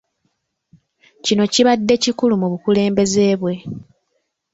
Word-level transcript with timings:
Kino 1.23 1.43
kibadde 1.53 1.93
kikulu 2.03 2.35
mu 2.41 2.47
bukulembeze 2.53 3.25
bwe. 3.41 3.55